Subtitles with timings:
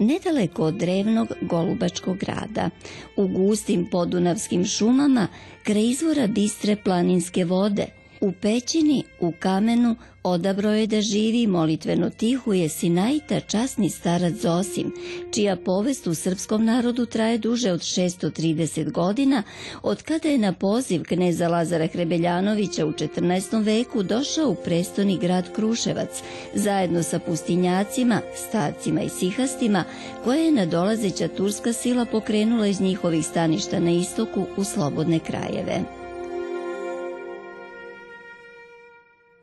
[0.00, 2.70] nedaleko od drevnog Golubačkog grada,
[3.16, 5.28] u gustim podunavskim šumama,
[5.62, 7.86] kraj izvora bistre planinske vode–
[8.20, 14.92] U pećini, u kamenu, odabro je da živi molitveno tihuje Sinajta časni starac Zosim,
[15.34, 19.42] čija povest u srpskom narodu traje duže od 630 godina,
[19.82, 23.64] od kada je na poziv kneza Lazara Hrebeljanovića u 14.
[23.64, 26.22] veku došao u prestoni grad Kruševac,
[26.54, 29.84] zajedno sa pustinjacima, starcima i sihastima,
[30.24, 35.99] koje je nadolazeća turska sila pokrenula iz njihovih staništa na istoku u slobodne krajeve.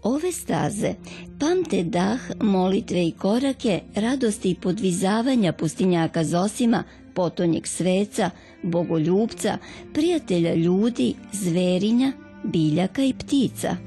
[0.07, 0.95] Ove staze
[1.39, 8.29] pamte dah, molitve i korake, radosti i podvizavanja pustinjaka Zosima, potonjeg sveca,
[8.63, 9.57] bogoljubca,
[9.93, 12.11] prijatelja ljudi, zverinja,
[12.43, 13.75] biljaka i ptica–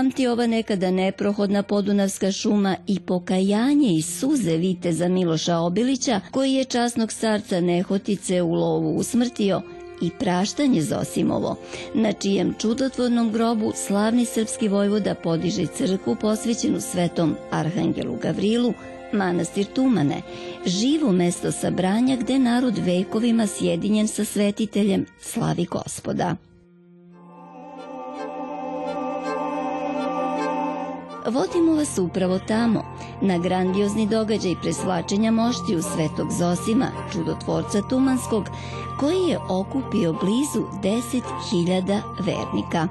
[0.00, 6.64] pamti ova nekada neprohodna podunavska šuma i pokajanje i suze viteza Miloša Obilića, koji je
[6.64, 9.62] časnog starca Nehotice u lovu usmrtio,
[10.02, 11.56] i praštanje Zosimovo,
[11.94, 18.72] na čijem čudotvornom grobu slavni srpski vojvoda podiže crkvu posvećenu svetom Arhangelu Gavrilu,
[19.12, 20.22] manastir Tumane,
[20.66, 26.36] živo mesto sabranja gde narod vekovima sjedinjen sa svetiteljem slavi gospoda.
[31.30, 32.82] Vodimo vas upravo tamo,
[33.20, 38.44] na grandiozni događaj preslačenja moštiju Svetog Zosima, čudotvorca Tumanskog,
[39.00, 42.88] koji je okupio blizu 10.000 vernika.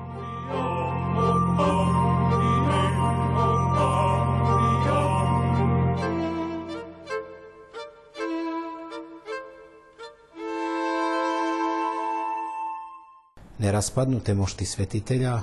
[13.58, 15.40] Neraspadnute mošti svetitelja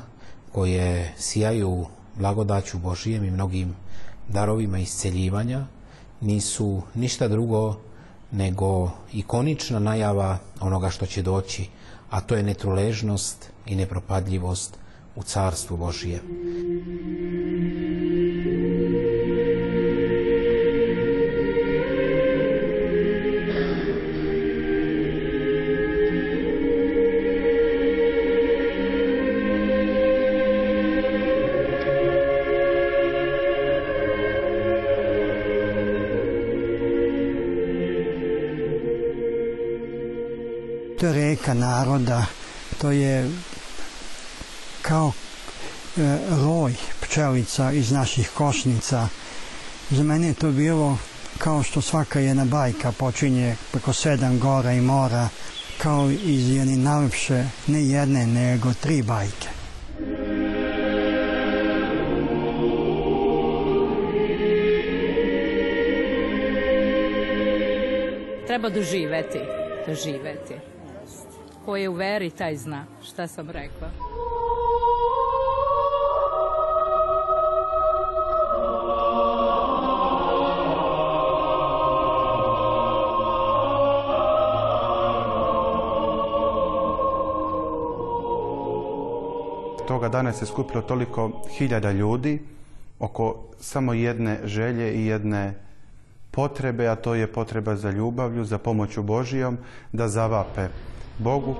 [0.53, 1.87] koje sijaju
[2.19, 3.75] blagodaću Božijem i mnogim
[4.29, 5.67] darovima isceljivanja
[6.21, 7.77] nisu ništa drugo
[8.31, 11.69] nego ikonična najava onoga što će doći,
[12.11, 14.77] a to je netruležnost i nepropadljivost
[15.17, 16.21] u carstvu Božijem.
[41.01, 42.27] To je reka naroda,
[42.81, 43.31] to je
[44.83, 45.13] kao
[45.97, 49.09] e, roj pčelica iz naših košnica.
[49.91, 50.99] Za mene je to bilo
[51.39, 55.29] kao što svaka jedna bajka počinje preko sedam gora i mora,
[55.79, 59.49] kao iz jedne najlepše, ne jedne, nego tri bajke.
[68.47, 69.41] Treba doživeti,
[69.87, 70.76] doživeti
[71.67, 73.91] ko je u veri, taj zna šta sam rekla.
[89.89, 92.39] Toga dana se skupilo toliko hiljada ljudi
[92.99, 95.55] oko samo jedne želje i jedne
[96.31, 99.59] potrebe, a to je potreba za ljubavlju, za pomoću Božijom,
[99.93, 100.69] da zavape
[101.19, 101.57] Bogu.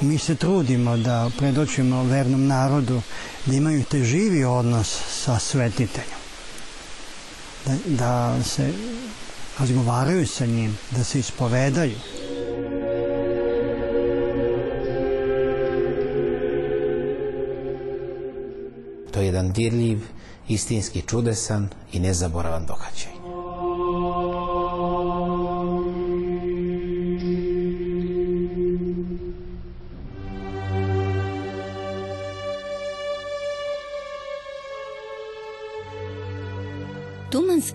[0.00, 3.02] Mi se trudimo da predočimo vernom narodu
[3.46, 6.15] da imaju te živi odnos sa svetiteljem
[7.66, 8.72] da, da se
[9.58, 11.98] razgovaraju sa njim, da se ispovedaju.
[19.12, 19.98] To je jedan dirljiv,
[20.48, 23.15] istinski čudesan i nezaboravan događaj.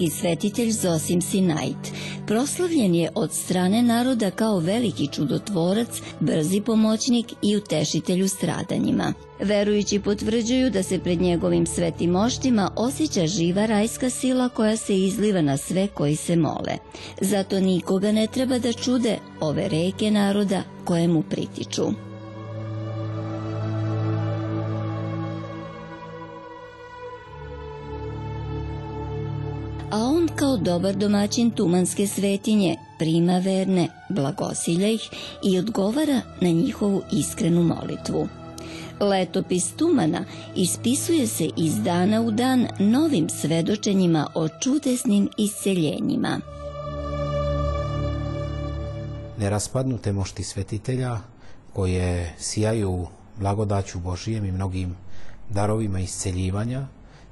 [0.02, 1.94] Tumanski svetitelj Zosim Sinajt
[2.28, 9.14] Proslavljen je od strane naroda kao veliki čudotvorac, brzi pomoćnik i utešitelj u stradanjima.
[9.40, 15.42] Verujući potvrđuju da se pred njegovim svetim moštima osjeća živa rajska sila koja se izliva
[15.42, 16.78] na sve koji se mole.
[17.22, 22.11] Zato nikoga ne treba da čude ove reke naroda koje mu pritiču.
[29.92, 35.10] A on kao dobar domaćin tumanske svetinje prima verne, blagosilja ih
[35.44, 38.28] i odgovara na njihovu iskrenu molitvu.
[39.00, 46.40] Letopis Tumana ispisuje se iz dana u dan novim svedočenjima o čudesnim isceljenjima.
[49.38, 51.18] Neraspadnute mošti svetitelja
[51.74, 53.08] koje sijaju
[53.40, 54.96] blagodaću Božijem i mnogim
[55.50, 56.88] darovima isceljivanja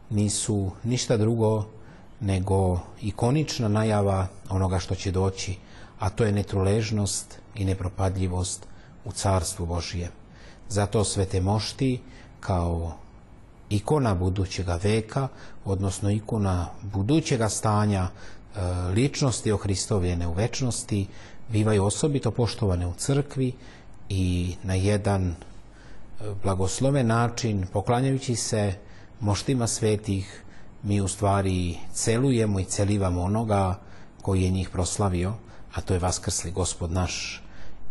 [0.09, 1.78] nisu ništa drugo
[2.19, 5.55] nego ikonična najava onoga što će doći,
[5.99, 8.65] a to je netruležnost i nepropadljivost
[9.05, 10.11] u carstvu Božije.
[10.69, 12.01] Zato svete mošti
[12.39, 12.93] kao
[13.69, 15.27] ikona budućega veka,
[15.65, 18.61] odnosno ikona budućega stanja e,
[18.93, 21.07] ličnosti ohristovljene u večnosti,
[21.49, 23.53] bivaju osobito poštovane u crkvi
[24.09, 25.35] i na jedan e,
[26.43, 28.73] blagosloven način, poklanjajući se
[29.19, 30.43] moštima svetih,
[30.83, 33.79] mi u stvari celujemo i celivamo onoga
[34.21, 35.33] koji je njih proslavio,
[35.73, 37.43] a to je Vaskrsli gospod naš.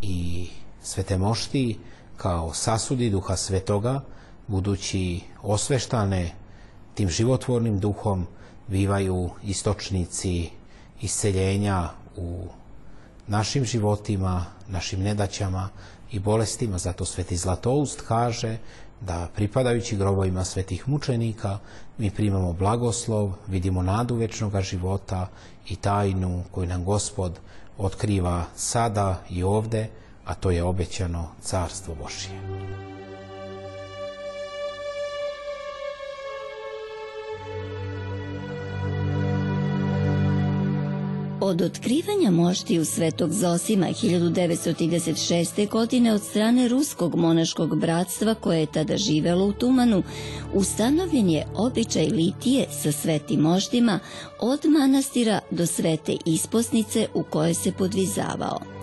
[0.03, 0.49] I
[0.83, 1.79] svete mošti
[2.17, 4.01] kao sasudi duha svetoga,
[4.47, 6.35] budući osveštane
[6.95, 8.27] tim životvornim duhom,
[8.67, 10.51] bivaju istočnici
[11.01, 12.47] isceljenja u
[13.27, 15.69] našim životima, našim nedaćama
[16.11, 16.79] i bolestima.
[16.79, 18.59] Zato sveti Zlatoust kaže
[19.01, 21.59] da pripadajući grobovima svetih mučenika
[21.99, 25.29] mi primamo blagoslov, vidimo nadu večnog života
[25.69, 27.39] i tajnu koju nam gospod
[27.79, 29.89] otkriva sada i ovde,
[30.25, 32.41] a to je obećano carstvo Božije.
[41.41, 45.69] Od otkrivanja moštiju Svetog Zosima 1936.
[45.69, 50.03] godine od strane Ruskog monaškog bratstva koje je tada živelo u Tumanu,
[50.55, 53.99] ustanovljen je običaj litije sa svetim moštima
[54.41, 58.78] od manastira do svete isposnice u kojoj se podvizavao.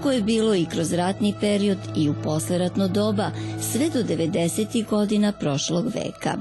[0.00, 3.30] Tako je bilo i kroz ratni period i u posleratno doba
[3.60, 4.88] sve do 90.
[4.90, 6.36] godina prošlog veka.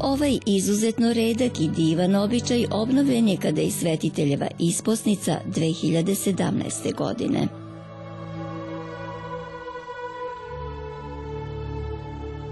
[0.00, 6.94] Ovaj izuzetno redak i divan običaj obnovljen je kada je svetiteljeva isposnica 2017.
[6.94, 7.67] godine.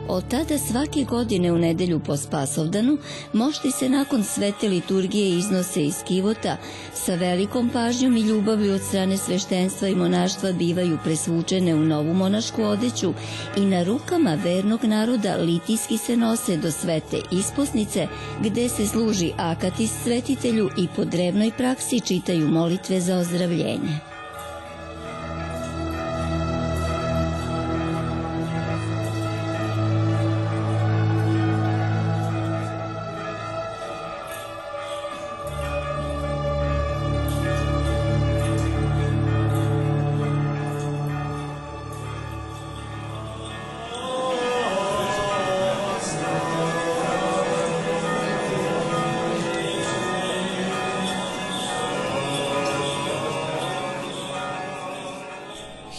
[0.09, 2.99] Od tada svake godine u nedelju po Spasovdanu
[3.33, 6.57] mošti se nakon svete liturgije iznose iz kivota
[6.95, 12.63] sa velikom pažnjom i ljubavlju od strane sveštenstva i monaštva bivaju presvučene u novu monašku
[12.63, 13.15] odeću
[13.57, 18.07] i na rukama vernog naroda litijski se nose do svete isposnice
[18.41, 24.16] gde se služi akatis svetitelju i po drevnoj praksi čitaju molitve za ozdravljenje.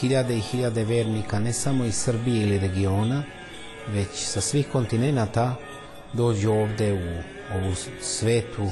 [0.07, 3.23] Hiljade i hiljade vernika ne samo iz Srbije ili regiona,
[3.87, 5.55] već sa svih kontinenta
[6.13, 7.07] dođu ovde u
[7.57, 8.69] ovu svetu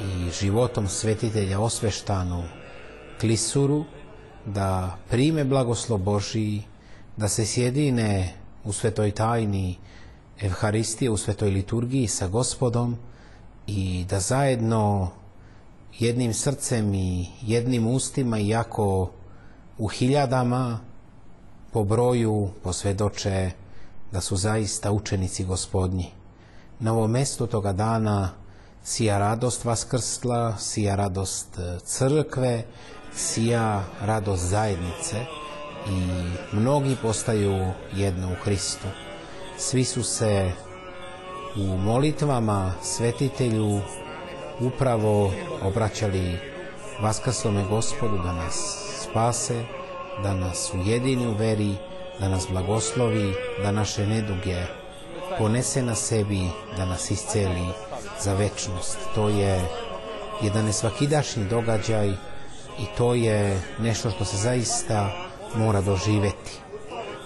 [0.00, 2.44] i životom svetitelja osveštanu
[3.20, 3.84] klisuru,
[4.46, 6.62] da prime blagoslov Božiji,
[7.16, 9.76] da se sjedine u svetoj tajni
[10.40, 12.96] Evharistije, u svetoj liturgiji sa gospodom
[13.66, 15.10] i da zajedno
[15.98, 19.10] jednim srcem i jednim ustima, iako
[19.78, 20.78] u hiljadama
[21.72, 23.50] po broju posvedoče
[24.12, 26.10] da su zaista učenici gospodnji.
[26.80, 28.30] Na ovom mestu toga dana
[28.84, 32.64] sija radost vaskrsla, sija radost e, crkve,
[33.14, 35.16] sija radost zajednice
[35.90, 36.06] i
[36.52, 38.88] mnogi postaju jedno u Hristu.
[39.58, 40.52] Svi su se
[41.56, 43.80] u molitvama svetitelju
[44.60, 45.32] upravo
[45.62, 46.38] obraćali
[47.02, 49.64] Vaskaslome gospodu da nas spase,
[50.22, 51.74] da nas ujedini u veri,
[52.20, 54.62] da nas blagoslovi, da naše neduge
[55.38, 57.68] ponese na sebi, da nas isceli
[58.20, 58.98] za večnost.
[59.14, 59.62] To je
[60.42, 62.08] jedan nesvakidašnji događaj
[62.78, 65.10] i to je nešto što se zaista
[65.54, 66.60] mora doživeti.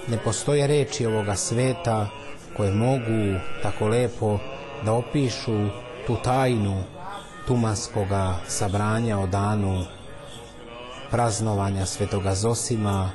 [0.09, 2.09] Ne postoje reči ovoga sveta
[2.57, 4.39] koje mogu tako lepo
[4.85, 5.69] da opišu
[6.07, 6.83] tu tajnu
[7.47, 9.85] tumanskoga sabranja o danu
[11.13, 13.11] praznovanja svetoga Zosima,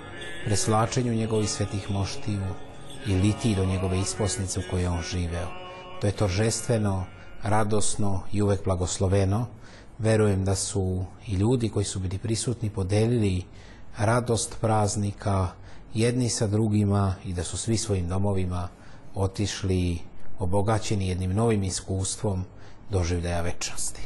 [0.45, 2.45] preslačenju njegovih svetih moštiju
[3.07, 5.47] i litiji do njegove isposnice u kojoj on živeo.
[6.01, 7.05] To je toržestveno,
[7.43, 9.47] radosno i uvek blagosloveno.
[9.99, 13.43] Verujem da su i ljudi koji su bili prisutni podelili
[13.97, 15.47] radost praznika
[15.93, 18.67] jedni sa drugima i da su svi svojim domovima
[19.15, 19.99] otišli
[20.39, 22.45] obogaćeni jednim novim iskustvom
[22.89, 24.01] doživljaja večnosti.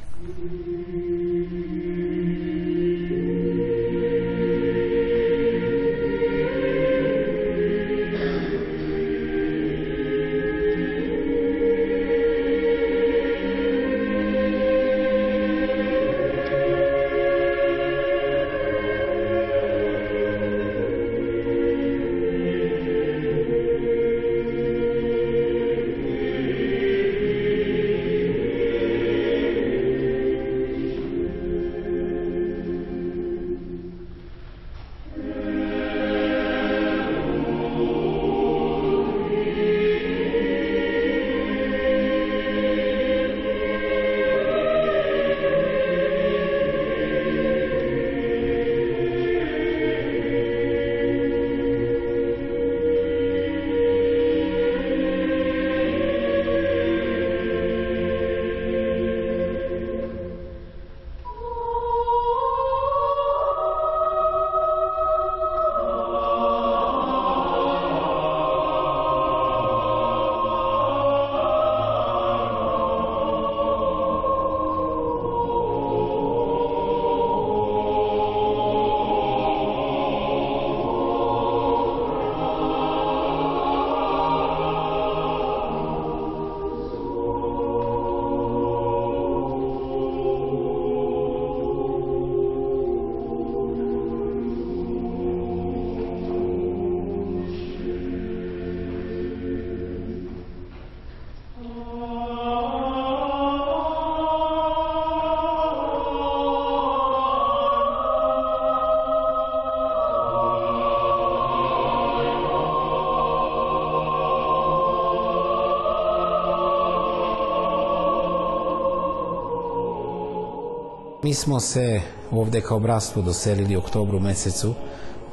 [121.32, 124.74] Mi smo se ovde kao bratstvo doselili u oktobru mesecu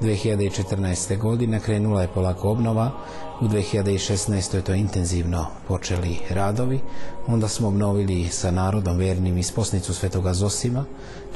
[0.00, 1.18] 2014.
[1.18, 2.90] godine, krenula je polako obnova,
[3.40, 4.62] u 2016.
[4.62, 6.80] to intenzivno počeli radovi,
[7.26, 10.84] onda smo obnovili sa narodom vernim isposnicu Svetoga Zosima,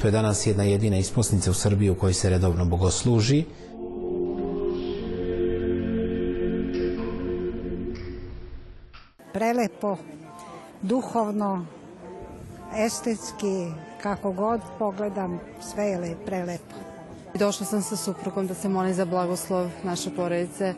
[0.01, 3.43] to je danas jedna jedina isposnica u Srbiji u kojoj se redovno bogosluži.
[9.33, 9.97] Prelepo,
[10.81, 11.65] duhovno,
[12.77, 16.75] estetski, kako god pogledam, sve je le, prelepo.
[17.35, 20.65] Došla sam sa suprugom da se molim za blagoslov naše porodice.
[20.65, 20.73] E,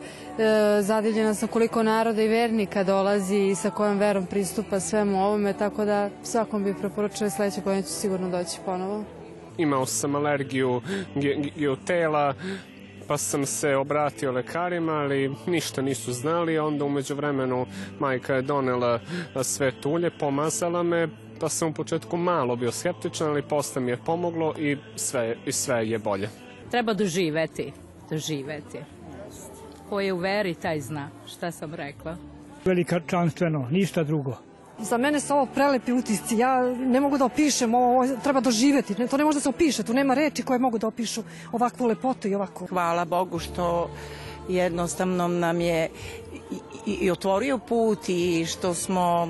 [0.82, 5.84] zadivljena sam koliko naroda i vernika dolazi i sa kojom verom pristupa svemu ovome, tako
[5.84, 9.04] da svakom bi preporučila sledeće godine ću sigurno doći ponovo.
[9.58, 10.80] Imao sam alergiju
[11.56, 12.34] geotela,
[13.08, 17.66] pa sam se obratio lekarima, ali ništa nisu znali, onda umeđu vremenu
[17.98, 19.00] majka je donela
[19.42, 21.08] sve tulje, pomazala me,
[21.40, 25.52] pa sam u početku malo bio skeptičan, ali posle mi je pomoglo i sve, i
[25.52, 26.28] sve je bolje.
[26.70, 27.72] Treba doživeti,
[28.10, 28.78] doživeti.
[29.88, 31.08] Ko je u veri, taj zna.
[31.26, 32.16] Šta sam rekla?
[32.64, 34.36] Veličanstveno, ništa drugo.
[34.78, 36.38] Za mene su ovo prelepi utisci.
[36.38, 39.08] Ja ne mogu da opišem ovo, ovo treba doživeti.
[39.08, 42.28] To ne može da se opiše, tu nema reči koje mogu da opišu ovakvu lepotu
[42.28, 42.66] i ovako.
[42.66, 43.90] Hvala Bogu što
[44.48, 45.88] jednostavno nam je
[46.86, 49.28] i, i otvorio put i što smo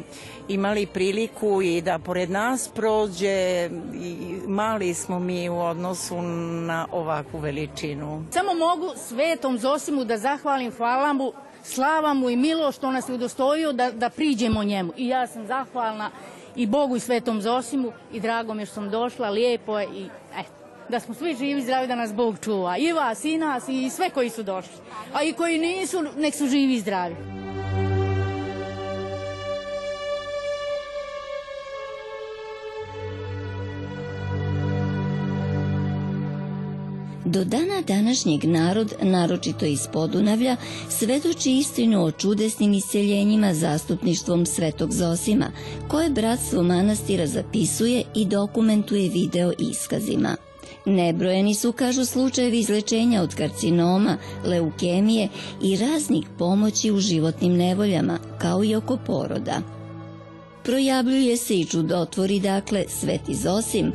[0.49, 6.23] imali priliku i da pored nas prođe i mali smo mi u odnosu
[6.67, 8.25] na ovakvu veličinu.
[8.31, 11.33] Samo mogu svetom Zosimu da zahvalim, hvala mu,
[11.63, 14.93] slava mu i milo što nas je udostojio da, da priđemo njemu.
[14.97, 16.11] I ja sam zahvalna
[16.57, 20.09] i Bogu i svetom Zosimu i drago mi je što sam došla, lijepo je i
[20.39, 20.56] eto.
[20.89, 22.79] Da smo svi živi zdravi, da nas Bog čuva.
[22.79, 24.75] I vas, i nas, i sve koji su došli.
[25.15, 27.17] A i koji nisu, nek su živi i zdravi.
[37.25, 40.57] Do dana današnjeg narod, naročito iz Podunavlja,
[40.89, 45.47] svedoči istinu o čudesnim isceljenjima zastupništvom Svetog Zosima,
[45.89, 50.46] koje bratstvo manastira zapisuje i dokumentuje video iskazima.
[50.85, 55.29] Nebrojeni su, kažu, slučajevi izlečenja od karcinoma, leukemije
[55.63, 59.61] i raznih pomoći u životnim nevoljama, kao i oko poroda.
[60.65, 63.93] Projavljuje se i čudotvori, dakle, Sveti Zosim,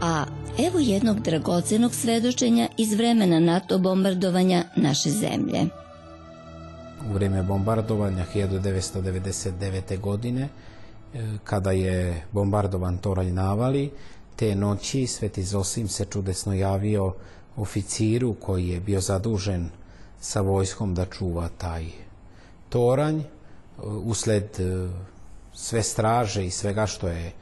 [0.00, 0.24] a
[0.58, 5.66] Evo jednog dragocenog svedočenja iz vremena NATO bombardovanja naše zemlje.
[7.10, 10.00] U vreme bombardovanja 1999.
[10.00, 10.48] godine, e,
[11.44, 13.90] kada je bombardovan Toralj Navali,
[14.36, 17.14] te noći Sveti Zosim se čudesno javio
[17.56, 19.68] oficiru koji je bio zadužen
[20.20, 21.86] sa vojskom da čuva taj
[22.68, 23.20] toranj.
[23.20, 23.24] E,
[23.82, 24.88] usled e,
[25.54, 27.32] sve straže i svega što je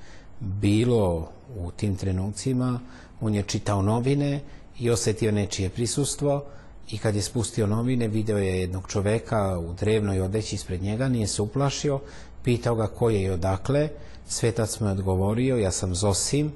[0.41, 2.81] bilo u tim trenucima,
[3.21, 4.41] on je čitao novine
[4.79, 6.45] i osetio nečije prisustvo
[6.91, 11.27] i kad je spustio novine video je jednog čoveka u drevnoj odeći ispred njega, nije
[11.27, 12.01] se uplašio,
[12.45, 13.89] pitao ga ko je i odakle,
[14.29, 16.53] svetac mu je odgovorio, ja sam Zosim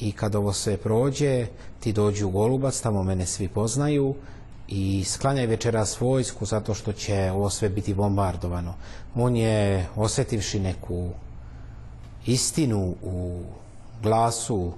[0.00, 1.46] i kad ovo sve prođe,
[1.80, 4.14] ti dođu u Golubac, tamo mene svi poznaju
[4.68, 8.74] i sklanjaj večeras vojsku zato što će ovo sve biti bombardovano.
[9.14, 11.08] On je osetivši neku
[12.26, 13.42] istinu u
[14.02, 14.72] glasu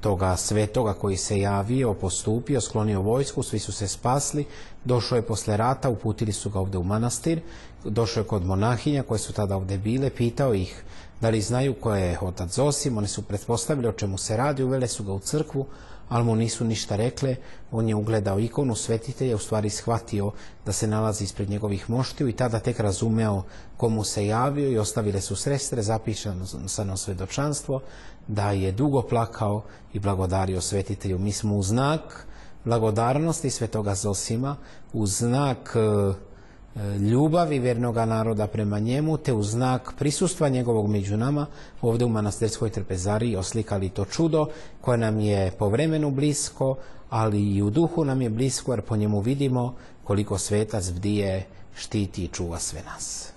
[0.00, 4.46] toga svetoga koji se javio, postupio, sklonio vojsku, svi su se spasli,
[4.84, 7.40] došao je posle rata, uputili su ga ovde u manastir,
[7.84, 10.84] došao je kod monahinja koje su tada ovde bile, pitao ih
[11.20, 14.88] da li znaju ko je otac Zosim, oni su pretpostavili o čemu se radi, uvele
[14.88, 15.66] su ga u crkvu,
[16.08, 17.36] ali mu nisu ništa rekle,
[17.72, 20.32] on je ugledao ikonu svetitelja, u stvari shvatio
[20.66, 23.42] da se nalazi ispred njegovih moštiju i tada tek razumeo
[23.76, 27.80] komu se javio i ostavile su srestre, zapisano svedočanstvo,
[28.28, 29.62] da je dugo plakao
[29.92, 31.18] i blagodario svetitelju.
[31.18, 32.26] Mi smo u znak
[32.64, 34.56] blagodarnosti svetoga Zosima,
[34.92, 36.29] u znak e,
[37.10, 41.46] ljubavi vernoga naroda prema njemu, te u znak prisustva njegovog među nama,
[41.82, 44.46] ovde u manastirskoj trpezariji oslikali to čudo
[44.80, 46.76] koje nam je po vremenu blisko,
[47.10, 52.24] ali i u duhu nam je blisko, jer po njemu vidimo koliko svetac bdije, štiti
[52.24, 53.32] i čuva sve nas.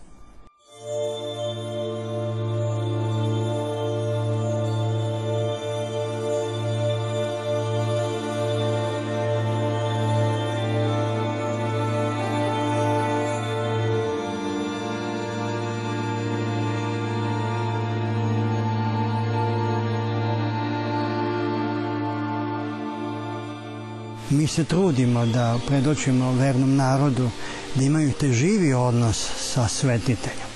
[24.43, 27.29] Mi se trudimo da predočimo vernom narodu
[27.75, 30.47] da imaju te živi odnos sa svetiteljem.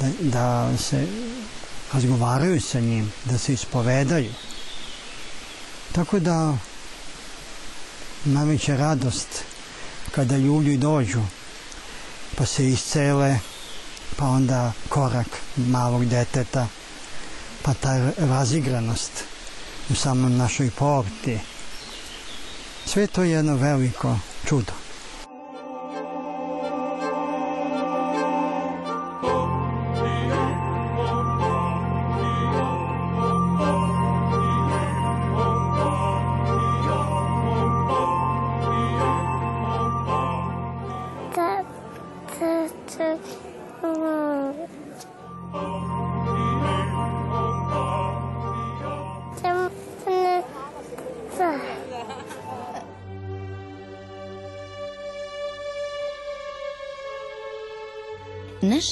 [0.00, 1.06] Da, da se
[1.92, 4.32] razgovaraju sa njim, da se ispovedaju.
[5.92, 6.56] Tako da
[8.24, 9.28] najveća radost
[10.10, 11.20] kada ljudi dođu
[12.36, 13.38] pa se iscele,
[14.16, 16.66] pa onda korak malog deteta,
[17.62, 19.24] pa ta razigranost
[19.90, 21.38] u samom našoj porti,
[22.88, 24.87] Sve to je jedno veliko čudo.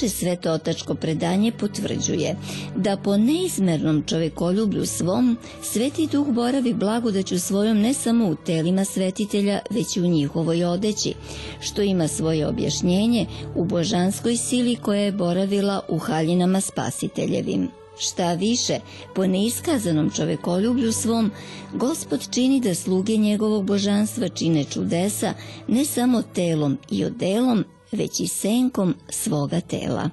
[0.07, 2.35] Naše svetootačko predanje potvrđuje
[2.75, 9.59] da po neizmernom čovekoljublju svom Sveti Duh boravi blagodaću svojom ne samo u telima svetitelja,
[9.69, 11.13] već i u njihovoj odeći,
[11.61, 17.67] što ima svoje objašnjenje u božanskoj sili koja je boravila u haljinama spasiteljevim.
[17.99, 18.79] Šta više,
[19.15, 21.31] po neiskazanom čovekoljublju svom,
[21.73, 25.33] gospod čini da sluge njegovog božanstva čine čudesa
[25.67, 30.09] ne samo telom i odelom, već i senkom svoga tela.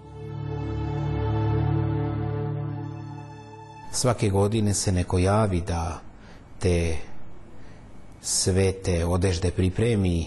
[3.93, 6.01] Svake godine se neko javi da
[6.59, 6.97] te
[8.23, 10.27] svete odežde pripremi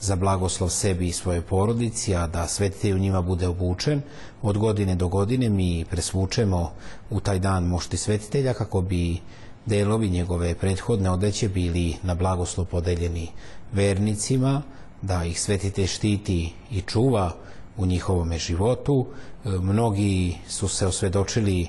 [0.00, 4.02] za blagoslov sebi i svoje porodici, a da svetitelj u njima bude obučen.
[4.42, 6.72] Od godine do godine mi presvučemo
[7.10, 9.20] u taj dan mošti svetitelja kako bi
[9.66, 13.28] delovi njegove prethodne odeće bili na blagoslov podeljeni
[13.72, 14.62] vernicima,
[15.02, 17.32] da ih svetite štiti i čuva
[17.76, 19.06] u njihovome životu.
[19.44, 21.68] E, mnogi su se osvedočili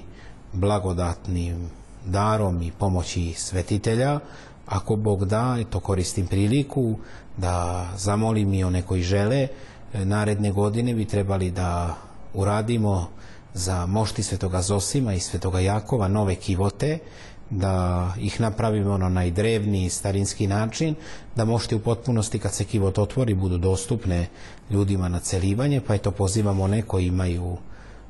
[0.54, 1.70] blagodatnim
[2.06, 4.20] darom i pomoći svetitelja.
[4.66, 6.98] Ako Bog da, to koristim priliku
[7.38, 9.48] da zamolim i one koji žele,
[9.94, 11.96] e, naredne godine bi trebali da
[12.34, 13.08] uradimo
[13.54, 17.00] za mošti svetoga Zosima i svetoga Jakova nove kivote,
[17.50, 20.96] da ih napravimo na onaj drevni starinski način,
[21.36, 24.28] da mošti u potpunosti kad se kivot otvori budu dostupne
[24.70, 27.58] ljudima na celivanje, pa eto pozivamo one koji imaju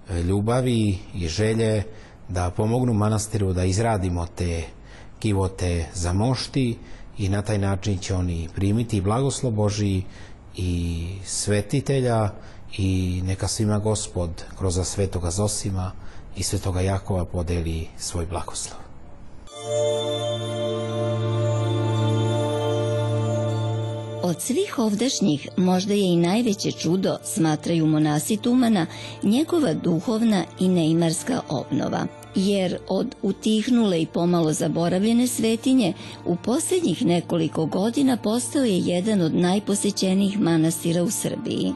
[0.09, 1.83] e, ljubavi i želje
[2.29, 4.63] da pomognu manastiru da izradimo te
[5.19, 6.77] kivote za mošti
[7.17, 10.03] i na taj način će oni primiti blagoslov Božiji
[10.55, 12.29] i svetitelja
[12.77, 15.91] i neka svima gospod kroz svetoga Zosima
[16.35, 18.88] i svetoga Jakova podeli svoj blagoslov.
[24.23, 28.85] Od svih ovdašnjih možda je i najveće čudo, smatraju monasi Tumana,
[29.23, 35.93] njegova duhovna i neimarska obnova– jer od utihnule i pomalo zaboravljene svetinje
[36.25, 41.73] u posljednjih nekoliko godina postao je jedan od najposećenijih manastira u Srbiji.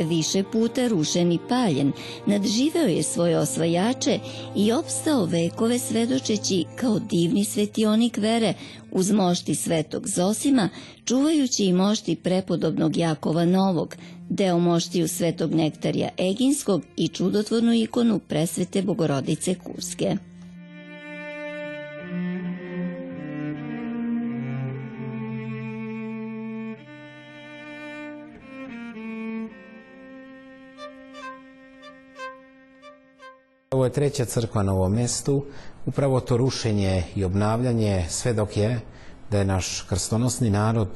[0.00, 1.92] Više puta rušen i paljen,
[2.26, 4.18] nadživeo je svoje osvajače
[4.56, 8.54] i opstao vekove svedočeći kao divni svetionik vere
[8.92, 10.68] uz mošti svetog Zosima,
[11.04, 13.96] čuvajući i mošti prepodobnog Jakova Novog,
[14.28, 20.29] deo moštiju svetog nektarija Eginskog i čudotvornu ikonu presvete Bogorodice Kurske.
[33.80, 35.44] Ovo je treća crkva na ovom mestu.
[35.86, 38.80] Upravo to rušenje i obnavljanje sve dok je
[39.30, 40.88] da je naš krstonosni narod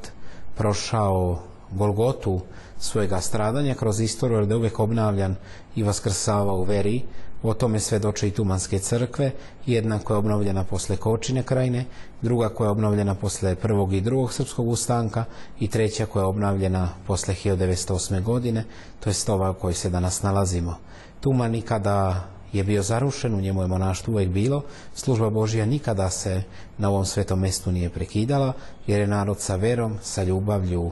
[0.55, 1.39] prošao
[1.71, 2.41] Golgotu
[2.79, 5.35] svojega stradanja kroz istoriju, jer da je uvek obnavljan
[5.75, 7.01] i vaskrsava u veri.
[7.43, 9.31] O tome svedoče i Tumanske crkve,
[9.65, 11.85] jedna koja je obnovljena posle Kočine krajine,
[12.21, 15.25] druga koja je obnovljena posle prvog i drugog srpskog ustanka
[15.59, 18.23] i treća koja je obnavljena posle 1908.
[18.23, 18.65] godine,
[18.99, 20.77] to je ova u kojoj se danas nalazimo.
[21.21, 24.63] Tuman nikada je bio zarušen, u njemu je monaštvo uvek bilo,
[24.93, 26.43] služba Božija nikada se
[26.77, 28.53] na ovom svetom mestu nije prekidala,
[28.87, 30.91] jer je narod sa verom, sa ljubavlju,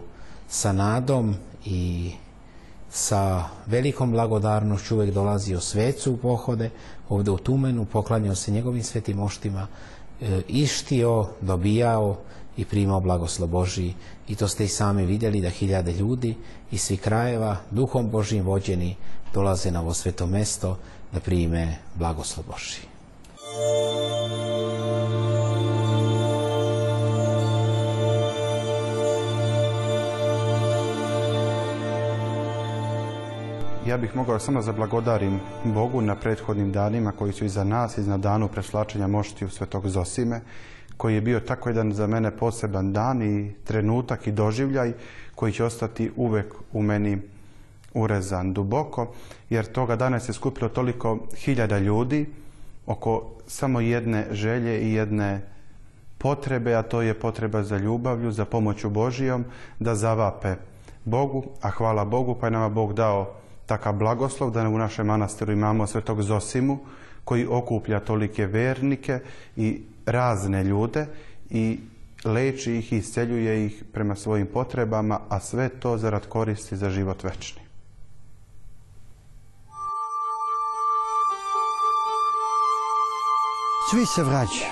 [0.49, 2.11] sa nadom i
[2.89, 6.69] sa velikom blagodarnošću uvek dolazio svecu u pohode,
[7.09, 9.67] ovde u Tumenu, poklanjao se njegovim svetim moštima,
[10.21, 12.17] e, ištio, dobijao
[12.57, 13.93] i primao blagoslov Božiji.
[14.27, 16.35] I to ste i sami vidjeli da hiljade ljudi
[16.71, 18.95] iz svih krajeva, duhom Božijim vođeni,
[19.33, 20.77] dolaze na ovo sveto mesto
[21.13, 22.93] da prime blagoslov Božiji.
[33.87, 38.47] Ja bih mogao samo zablagodarim Bogu na prethodnim danima koji su iza nas, na danu
[38.47, 40.41] preslačenja moštiju Svetog Zosime,
[40.97, 44.93] koji je bio tako jedan za mene poseban dan i trenutak i doživljaj
[45.35, 47.21] koji će ostati uvek u meni
[47.93, 49.13] urezan duboko,
[49.49, 52.25] jer toga dana se skupilo toliko hiljada ljudi
[52.85, 55.41] oko samo jedne želje i jedne
[56.17, 59.45] potrebe, a to je potreba za ljubavlju, za pomoću Božijom,
[59.79, 60.55] da zavape
[61.05, 63.33] Bogu, a hvala Bogu pa je nama Bog dao
[63.65, 66.79] takav blagoslov da u našem manastiru imamo svetog Zosimu
[67.23, 69.19] koji okuplja tolike vernike
[69.55, 71.05] i razne ljude
[71.49, 71.79] i
[72.25, 77.23] leči ih i isceljuje ih prema svojim potrebama, a sve to zarad koristi za život
[77.23, 77.62] večni.
[83.93, 84.71] Svi se vraćaju,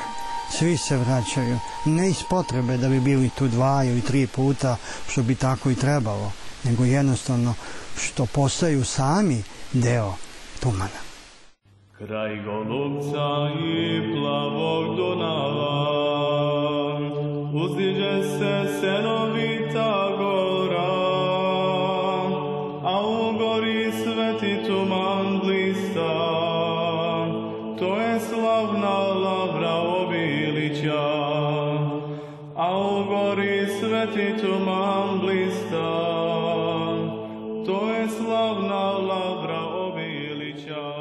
[0.50, 4.78] svi se vraćaju, ne iz potrebe da bi bili tu dva ili tri puta,
[5.10, 6.32] što bi tako i trebalo,
[6.64, 7.54] nego jednostavno
[7.98, 10.14] što postaju sami deo
[10.60, 11.02] tumana.
[11.98, 15.82] Kraj golubca i plavog Dunava
[17.54, 20.31] uzdiže se senovita gora,